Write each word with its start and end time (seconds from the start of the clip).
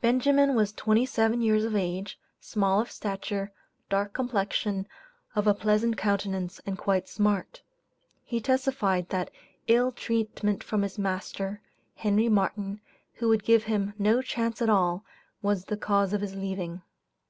Benjamin 0.00 0.54
was 0.54 0.72
twenty 0.72 1.04
seven 1.04 1.42
years 1.42 1.62
of 1.66 1.76
age, 1.76 2.18
small 2.40 2.80
of 2.80 2.90
stature, 2.90 3.52
dark 3.90 4.14
complexion, 4.14 4.86
of 5.34 5.46
a 5.46 5.52
pleasant 5.52 5.98
countenance, 5.98 6.58
and 6.64 6.78
quite 6.78 7.06
smart. 7.06 7.60
He 8.24 8.40
testified, 8.40 9.10
that 9.10 9.30
"ill 9.66 9.92
treatment 9.92 10.64
from 10.64 10.80
his 10.80 10.98
master," 10.98 11.60
Henry 11.96 12.30
Martin, 12.30 12.80
who 13.16 13.28
would 13.28 13.44
give 13.44 13.64
him 13.64 13.92
"no 13.98 14.22
chance 14.22 14.62
at 14.62 14.70
all," 14.70 15.04
was 15.42 15.66
the 15.66 15.76
cause 15.76 16.14
of 16.14 16.22
his 16.22 16.34
leaving. 16.34 16.80